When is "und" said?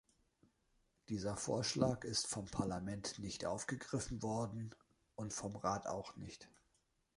5.15-5.31